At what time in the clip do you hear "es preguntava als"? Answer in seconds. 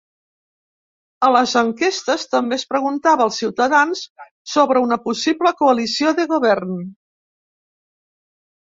2.63-3.39